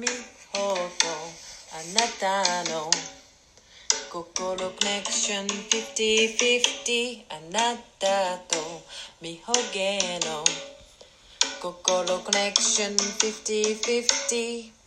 [0.00, 0.06] 見
[0.54, 0.80] ほと
[1.74, 2.90] あなたの
[4.10, 8.56] 心コネクション50-50あなたと
[9.20, 10.42] みほげの
[11.60, 14.79] 心コネクション50-50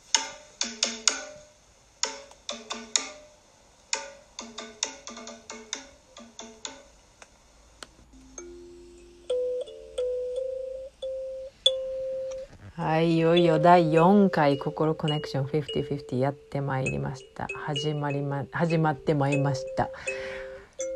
[12.75, 17.45] はいいよいよ第4回心コネクション50-50やってまいりました。
[17.55, 19.91] 始まりま始まってまいりました、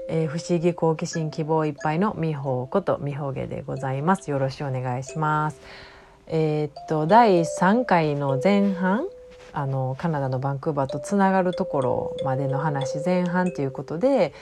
[0.09, 4.31] えー不思議好奇心希望いっぱいのみほうことみほげでございます。
[4.31, 5.61] よろしくお願いします。
[6.25, 9.05] えーっと第3回の前半
[9.53, 14.33] あのカナダのバンクーバーとつながるところまでの話前半ということで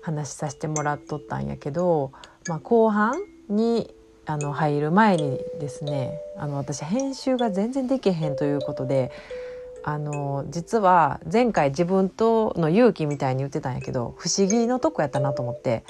[0.00, 2.12] 話させてもらっとったんやけど、
[2.48, 3.94] まあ、後半に
[4.30, 9.10] あの入る前にですねあの私編集が全然できへんということで
[9.82, 15.82] あの実は前回自分との勇気みたいに言ってたんやけど不思議のとこやったなと思って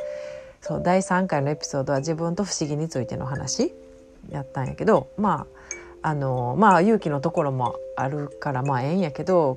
[0.62, 3.74] そう第3回のエピソードは自分と不思議についての話
[4.30, 5.46] やったんやけどま
[6.02, 9.56] ああのまあ勇気のところもあるからまあええんやけど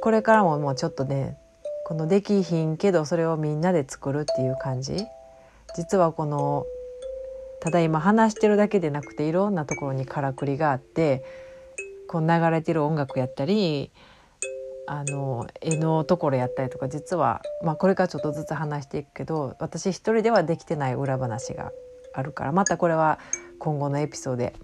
[0.00, 1.36] これからももうちょっとね
[1.84, 5.04] このできひんけどそれをみんなで作るっていう感じ。
[5.74, 6.64] 実はこの
[7.66, 11.24] ただ今話してるだけでなくていろんなところにからくりがあって
[12.06, 13.90] こう流れてる音楽やったり
[14.86, 21.72] あの絵のところやったりとか実は、まあ、これからちょっとずつ話していくけど私一人ではできてない裏話が
[22.14, 23.18] あるからまたこれは
[23.58, 24.54] 今後のエピソードで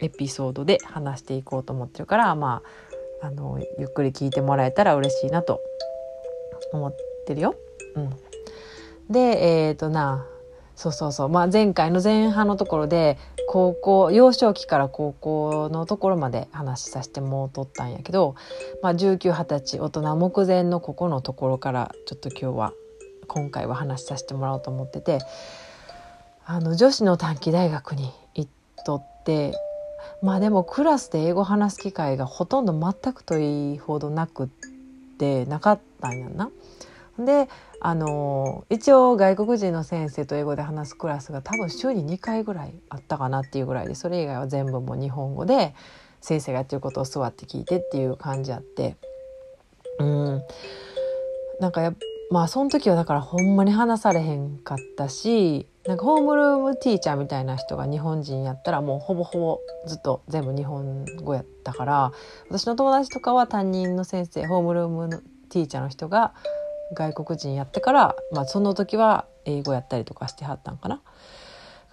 [0.00, 2.62] エピソードで話していこうと思ってるからま
[3.22, 5.60] ああのゆっくり聞いてもらえたら嬉しいなと
[6.72, 7.54] 思ってるよ。
[7.94, 8.10] うん、
[9.08, 10.26] でえっ、とな
[10.78, 18.36] そうそうそう、まあ、前回の前半のところで高校幼少期から高校のところまで話しさせてもうとったんやけど、
[18.80, 22.72] まあ、1920歳大人目前のここのところからちょっと今日は
[23.26, 25.18] 今回は話しさせてもらおうと思ってて
[26.46, 28.50] あの女子の短期大学に行っ
[28.86, 29.54] とって
[30.22, 34.48] まあでもクラスで英語話す機会がほとんど全くといいほどなくっ
[35.18, 36.50] てなかったんやんな。
[37.24, 37.48] で
[37.80, 45.74] あの一応外国人の先生と英語で話すクラスが多分週に2回ぐらいあったかなっていうぐらいでそれ以外は全部もう日本語で
[46.20, 48.96] 先生がやってることを座って聞いてっていう感じあって。
[49.98, 50.42] うん。
[51.60, 51.92] なんかや
[52.30, 62.12] まあその時はだからほんまに話されへんかったしなんかホームルームティーチャーみたいな人が日本人やったらもうほぼほぼずっと全部日本語やったから
[62.48, 65.18] 私の友達とかは担任の先生ホームルームの
[65.48, 66.34] ティーチャーの人が
[66.94, 71.02] 外国人やってから、まあ、その時は英語やったりとかしてはったんかな。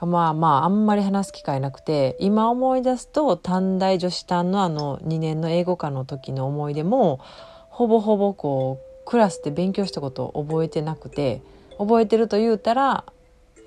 [0.02, 7.22] まあまああんまり話す機会なくて今思い出すと短大女子短のあの2年の英語科の時の思い出も
[7.70, 11.42] ほぼほぼこうクラスで勉強したことを覚えてなくて
[11.78, 13.06] 覚えてると言うたら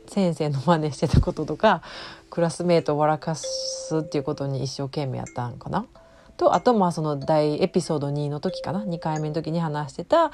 [0.07, 1.83] 先生の真似してたこととか
[2.31, 5.87] クラスメートを笑かすっていうことに一生懸命やったんかな。
[6.37, 10.31] とあとまあその大エピソード2の時かな2回目の時に話してた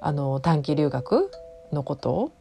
[0.00, 1.30] あの短期留学
[1.72, 2.10] のこと。
[2.10, 2.32] を、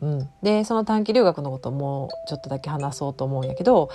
[0.00, 3.90] うん、でその短期留学のことをもうちょっとだけ話そうと思うんやけど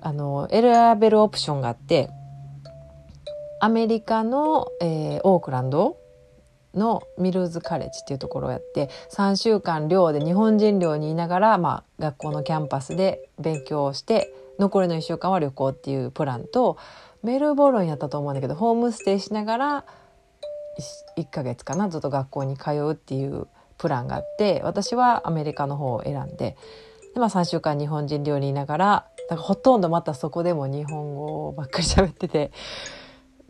[0.00, 2.10] あの選べるオプションがあって
[3.60, 5.96] アメリカの、えーオークランド
[6.74, 16.76] のミルズカレッジっていうところをやって3週間寮で日本人寮にいながら、まあ、学校のキャンパスで勉強をして残りの1週間は旅行っていうプランと
[17.22, 19.84] メルボルンやったと思うんだけどホームステイしながら
[21.16, 23.46] 1ヶ月かなずっと学校に通うっていう
[23.78, 26.56] プランがあって私はアメリカの方を選んで
[27.14, 32.52] で、まあ、3週間日本人寮にいながらだからほとんどまたそこでも日本語ばっかり喋ってて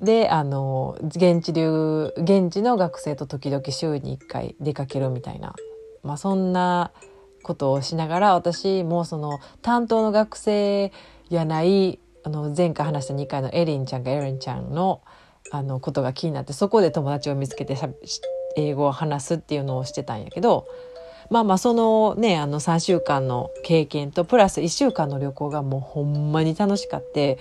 [0.01, 5.55] であの現地流現地の学生と時々週に1回出かけるみたいな、
[6.03, 6.93] まあ、そんな
[7.43, 10.93] ことをしながら私もその担当の学生
[11.29, 15.03] やないあの前回話した2回のエリンちゃんがエリンちゃんの
[15.51, 18.21] あのことが気になってそこで友達を見つけてしゃし
[18.57, 20.67] 英語を話すっていうのをしてたんやけど
[21.31, 27.39] まあまあそのねあの3週間の経験とプラス1週間の旅行がもうほんまに楽しかって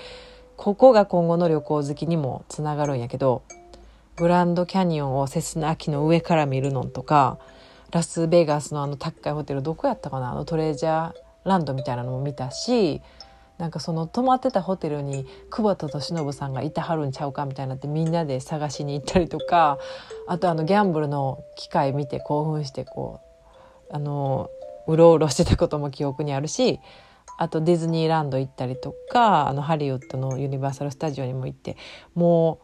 [0.57, 3.43] ここが今後の旅行好きにもつながるんやけど
[4.15, 7.39] グランドキャニオンをセスナ秋の上から見るのとか
[7.91, 11.13] ラスベガスのあの高いホテルどこやったかなあのトレジャー
[11.45, 13.01] ランドみたいなのも見たし
[13.63, 19.77] なんかその泊まってたホテルに久保田利伸さんがいてはるんちゃうかみたいになってみんなで探しに行ったりとか
[20.27, 23.21] あとあのギャンブルの機械見て興奮してこ
[23.89, 24.49] うあの
[24.85, 26.81] うろうろしてたことも記憶にあるし
[27.37, 31.77] あとディズニーランド行ったりとかあのハリウッドのユニバーサル・スタジオにも行って
[32.15, 32.59] も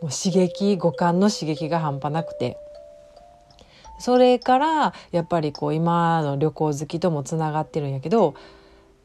[0.00, 2.58] うもう刺激五感の刺激が半端なくて。
[4.00, 8.34] それからやっぱりこう今の旅行好きともつながってるんやけど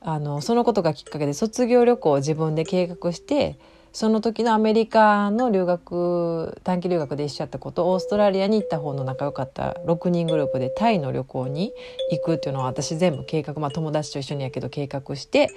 [0.07, 3.57] あのそのことがきっかけで卒業旅行を自分で計画して
[3.91, 11.73] その時のアメリカの留学短期留学で一緒やったことオーストラリアに行った方の仲良かった6人グループでタイの旅行に
[12.11, 15.49] 行くっていうのは私全部計画まあ友達と一緒にやけど計画して、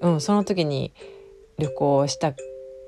[0.00, 0.92] うん、その時に
[1.58, 2.32] 旅行した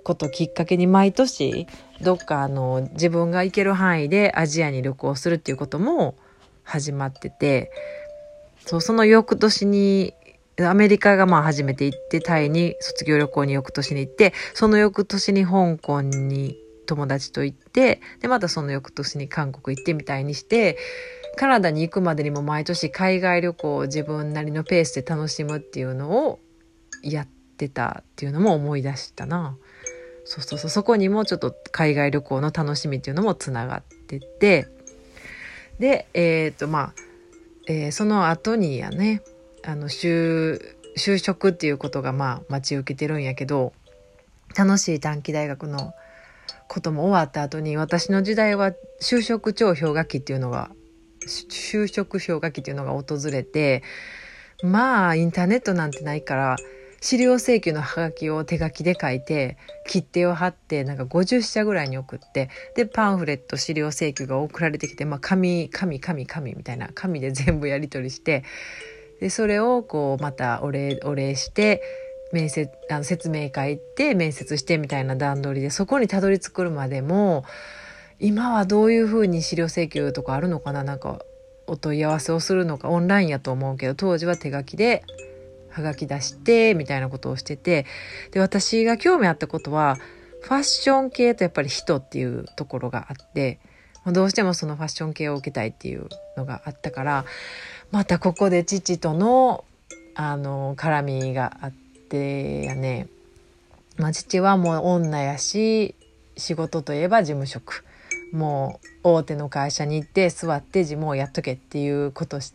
[0.05, 1.67] こときっかけに毎年
[2.01, 6.15] どっかあの自分が行ける範囲でアジアに旅行するっていうことも
[6.63, 7.73] 始まってて
[8.67, 10.15] そうその翌年に
[10.65, 16.57] アメリカがまあ初めて行って、タイに卒業旅行に翌年に行って、その翌年に香港に
[16.87, 20.79] 友達と行って、で、またその翌年に韓国行ってみたいにして、
[21.37, 26.41] カナダに行くまでにも毎年海外旅行を自分なりのペースで楽しむっていうのを
[27.03, 27.27] やっ
[27.59, 29.59] てたっていうのも思い出したな。
[30.25, 34.69] そうそうそう、そこにもちょっと海外旅行の楽しみっていうのもつながってて、
[35.79, 36.95] で、えっ、ー、と、まあ、
[37.69, 39.23] えー、その後にやね、
[39.67, 40.61] あの就
[40.97, 43.73] 就職っていうことがまあ待ち受けてるんやけど
[44.57, 45.93] 楽しい短期大学の
[46.69, 48.73] ことも終わった後に私の時代は
[49.03, 50.71] 就職超氷河期っていうのが
[51.27, 53.83] 就職氷河期っていうのが訪れて
[54.63, 56.57] まあインターネットなんてないから
[57.01, 68.45] 資料請求のハガキを手書きで書いて切手を貼ってなんか50社ぐらいに送ってでパンフレット資料請求が送られてきてまあ紙紙紙紙みたいな紙で全部やり取りして
[69.21, 71.83] でそれをこうまたお礼お礼して
[72.33, 77.45] 面接あの説明会行って面接してみたいな段取りでそこにたどり着くまでも
[78.19, 81.21] 今はどういうふうに資料請求とかあるのかななんか
[81.67, 85.05] お問い合わせをするのかオンラインやと思うけど当時は手書きで
[85.69, 87.87] はがき出してみたいなことをしてて
[88.31, 89.97] で私が興味あったことは
[90.41, 93.59] ファッション系とやっぱり人っていうところがあって
[94.07, 97.25] どうしてもそのファッション系を受けたいっていうのがあったから
[97.91, 99.65] またここで父との
[100.15, 101.73] あの絡みがあっ
[102.09, 103.09] てやね、
[103.99, 105.95] まあ、父はもう女やし
[106.37, 107.85] 仕事といえば事務職。
[108.33, 112.53] もう大手の会社に行って座って事務をやっとけっていうことし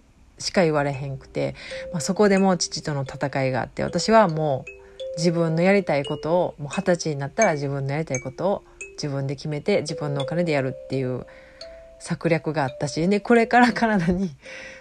[0.51, 1.55] か言われへんくて、
[1.91, 8.63] まあ、そこでもう父との戦いがあって私はもう自分のやりたいことをもう二十歳になったら自分のやりたいことを
[8.93, 11.25] 自分で決めて自分のお金でやるっていう
[12.01, 14.31] 策略があったしでこれからカナダに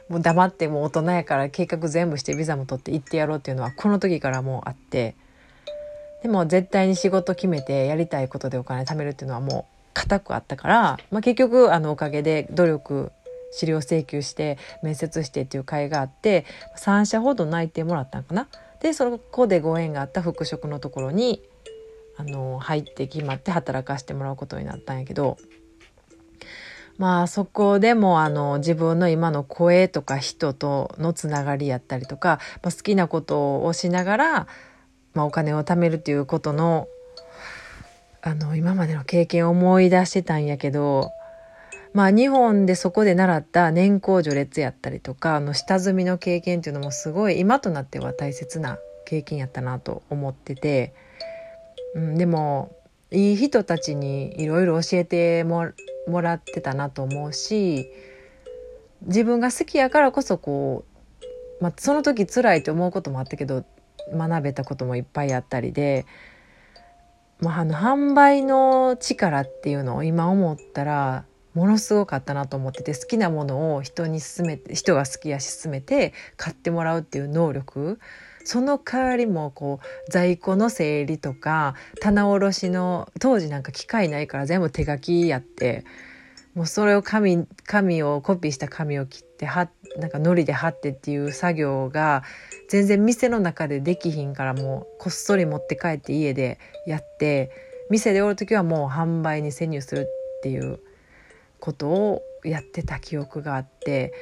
[0.08, 5.14] もう黙ってもう大人やから計画全部してビザも取って行ってやろうっていうのはこの時からもうあって
[6.22, 13.12] でも絶対に仕事決めてやりたいことでお金貯めるっていうのはもう固くあったから、まあ、結局あのおかげで努力
[13.52, 16.46] 資料請求して面接してっていう会があって
[16.78, 18.48] 3社ほど内定もらったんかな。
[18.80, 21.42] でそこでご縁があった服飾のところに
[22.16, 25.36] あの入って決まって働かせてもらうことになったんやけど
[27.00, 34.46] まあそこでもあの自分の今の声とか人とのつながりやったりとか、まあ、好きなことをしながら、
[35.14, 36.88] まあ、お金を貯めるっていうことの
[38.20, 41.10] あの今までの経験を思い出してたんやけど
[41.94, 50.92] まあ日本でそこで習った年功序列やったりとかあの下積みの経験っていうのもすごい今となっては大切な経験やったなと思ってて、
[51.94, 52.76] うん、でも
[53.10, 55.72] いい人たちにいろいろ教えても
[56.10, 57.90] もらってたなと思うし
[59.02, 60.84] 自分が好きやからこそこ
[61.60, 63.64] う、まあ、その時辛いと思うこともあったけど
[64.12, 66.06] 学べたこともいっぱいあったりで、
[67.40, 71.24] まあ、あの販売の力っていうのを今思ったら
[71.54, 77.98] ものすごかったなと思ってて好きなものを人に勧めて人が好きやし勧めて買ってもらうっていう能力
[78.50, 85.84] その代わりもこう在庫の整理とか棚卸しの当時なんか機械ないから全部手書きやって
[86.56, 92.24] もうそれを紙紙をコピーした紙を切ってはなんか糊で貼ってっていう作業が
[92.68, 97.52] 全然店の中でできひんからもうこっそり持って帰って家でやって
[97.88, 100.80] 店でおる時はもう販売に潜入するっていう
[101.60, 104.12] ことをやってた記憶があって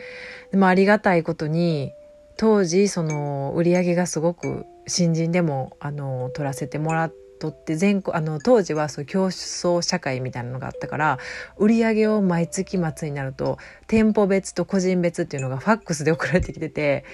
[0.51, 1.93] でもありがたいことに
[2.39, 11.19] 当時その売り上げがすごく新人でもあの取らせてもらっとって全国あの当時はそう競争社会みたいなのがあったから
[11.57, 17.05] 売り上げを毎月末になると店舗別と個人別っていうのがファックスで送られてきてて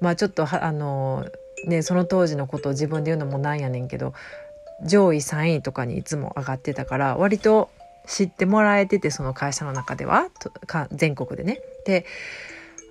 [0.00, 1.26] まあちょっとあの
[1.66, 4.12] ねその当時のことを自分で言うのもなんやねんけど
[4.84, 7.70] 上位3位とかにいつも上がってたから割と
[8.06, 10.28] 知ってもらえててその会社の中では
[10.92, 11.60] 全国でね。
[11.84, 12.04] で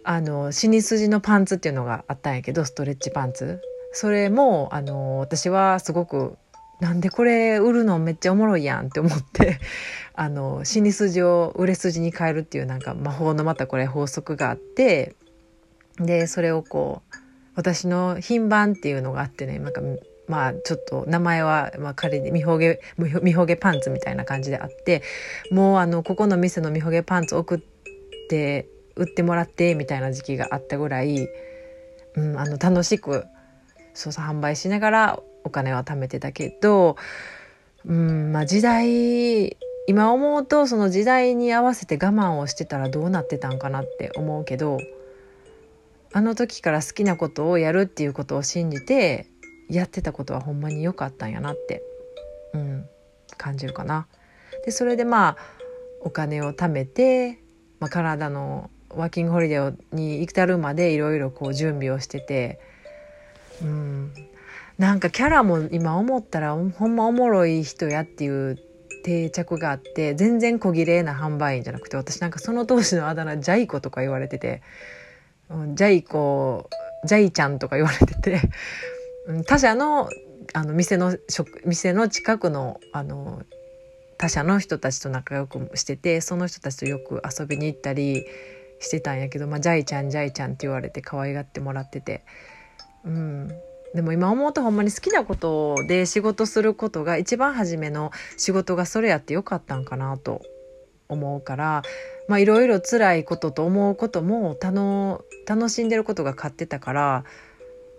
[0.10, 3.62] あの死に筋のパンツっていうのがあったんやけどストレッチパンツ。
[3.94, 6.36] それもあの私はすごく
[6.80, 9.60] なんでこれ売るのめっちゃおもろいやんって思って
[10.16, 15.14] あの死に筋を売れ筋に変えるっていうなんか魔法のまたこれ法則があって
[16.00, 17.16] でそれをこう
[17.54, 19.82] 私の品番っていうのがあってねなんか
[20.28, 25.04] まあちょっと名前は、まあ、仮にみほげみほげパンツみたいな感じであって
[25.52, 27.60] もうあのここの店のみほげパンツ送っ
[28.28, 28.68] て
[29.00, 31.28] 売ってもらってみたいな時期があったぐらい、
[32.16, 33.26] うん、あの楽しく
[33.94, 36.98] そうそう販売しながらお金は貯めてたけど、
[37.86, 44.78] うんまあ、時代今思うとその時代に合わせて我慢をしてたらどうなってたんかなって思うけど
[46.12, 49.28] あの時から好きなことをやるっていうことを信じて
[49.70, 51.84] やってたことはほんまに良かったんやなって、
[52.54, 52.86] うん、
[53.38, 54.08] 感じるかな。
[54.66, 55.38] でそれでまあ
[56.02, 57.40] お金を貯めて、
[57.80, 62.60] まあ、カナダのワーキングホリデーに至るまでいろいろこう準備をしてて、
[63.62, 64.14] うん、
[64.78, 68.58] なんかキャラも今思ったらほんまおもろい人やっていう
[69.04, 74.62] 定着があって全然小綺麗な販売員じゃなくて私なんかその当時のあだ名ジャイコとか言われてて、
[75.50, 76.70] うん、ジャイコ
[77.06, 78.42] ジャイちゃんとか言われてて
[79.46, 80.10] 他社の
[80.54, 81.16] あの店の
[81.66, 83.44] 店の近くのあの
[84.18, 88.26] 他社の人たちと仲良くしててその人たちとよく遊びに行ったり
[88.80, 92.24] してたんやけど、まあ、ジャイちゃんジャイちゃんって言われて可愛がってもらってて、
[93.04, 93.48] うん、
[93.94, 100.42] でも今思うとほんまに好きなことで仕事することが一番初めの仕事がそれやってよかったんかなと
[101.08, 101.84] 思うから
[102.28, 104.56] まあいろいろ辛いことと思うことも
[105.48, 107.24] 楽しんでることが勝ってたから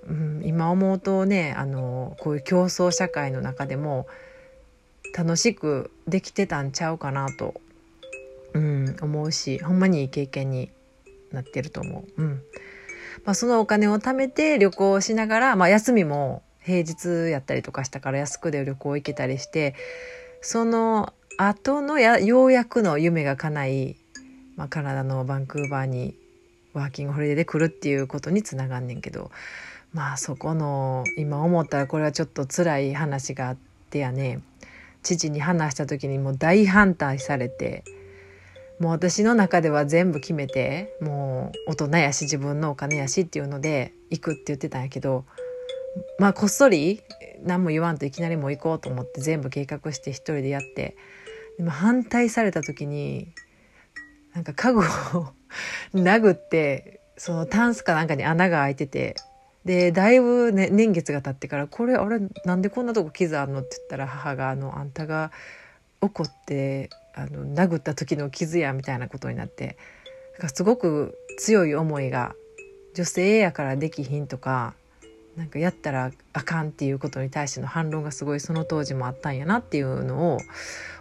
[0.09, 4.07] うん、今思うとねあのこういう競争社会の中でも
[5.17, 7.61] 楽しくできてたんちゃうかなと、
[8.55, 10.71] うん、思うしほんまにいい経験に
[11.33, 12.23] なってると思う。
[12.23, 12.43] うん
[13.25, 19.75] まあ、そのお金を貯めて旅行しながら、まあ、休みも平日やったりとかしたから安くで旅行行けたりして
[20.41, 23.97] その後のやようやくの夢が叶い、
[24.57, 26.15] まあ、カナダのバンクーバーに
[26.73, 29.31] ワーキングホリデーで来るっていうことにつながんねんけど
[29.93, 33.57] まあそこの今思ったらこれはちょっと辛い話があっ
[33.91, 34.41] てやね
[35.03, 37.85] 父に話した時にもう大反対されて
[38.81, 45.27] もう私の中では全部決めてもう大人やし自分のお金やしっていうので行くって言ってたんやけど
[46.19, 47.03] まあこっそり
[47.43, 50.97] 何も言わんといきなりもう行こうと思って全部計画して一人でやって
[51.59, 53.29] でも反対された時に
[54.35, 54.83] なんか家具を
[55.95, 59.15] 殴ってそのタンスかなんかに穴が開いてて
[59.67, 65.33] でだいぶ、ね、年月が経ってから「これあれなんでこんなとこ傷あんの?」って言ったら母があの「あんたが
[66.01, 69.77] 怒ってあの殴った時の傷や」みたいなことになって
[70.41, 72.35] かすごく強い思いが
[72.95, 74.75] 女性やからできひんとか
[75.37, 80.39] なんかやったらあかんっていうことに対しての反論がすごいその当時もあったんやなっていうのを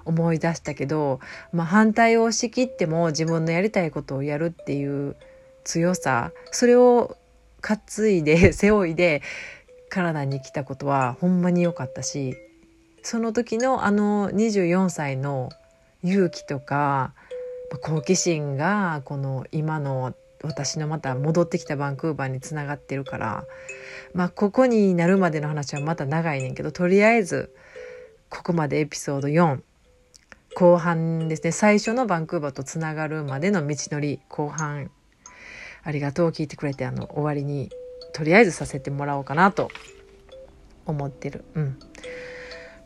[0.06, 1.20] 思い出したけど、
[1.52, 5.16] まあ、反対を押しきっても自分のやりたいことをやるっていう
[5.64, 7.18] 強さそれを
[7.62, 9.24] 担いで 背負いで
[9.90, 12.38] カナダに来たことはほんまに良かったし
[13.02, 15.50] その時のあの24歳の
[16.04, 17.14] 勇気とか
[17.82, 23.44] 好奇心がこの今の私のまた戻ってきたバンクーバーにつながってるから
[24.14, 27.54] まあここになるまでの話はまた長いねんけどとりあえず
[28.30, 29.60] ここまでエピソード4
[30.56, 34.90] 後半ですね最初のバンクーバーとつながるまでの道のり後半
[35.84, 37.70] ありがとう聞いてくれてあの終わりに
[38.14, 39.70] とりあえずさせてもらおうかなと
[40.86, 41.46] 思ってる。
[41.56, 41.80] うん。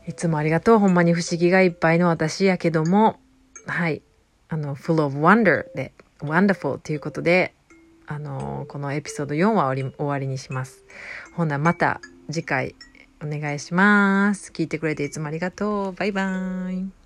[0.08, 0.80] いつもありがとう。
[0.80, 3.20] ほんまに不思議がいっぱいの私やけども、
[3.66, 4.02] はい。
[4.50, 7.54] あの、full of wonder で、wonderful ということで、
[8.06, 10.84] あの、このエピソード4は終わり終わりにします。
[11.36, 12.76] ほな、また次回
[13.24, 14.52] お願いします。
[14.52, 15.94] 聞いてくれていつもありがとう。
[15.94, 17.03] バイバーイ。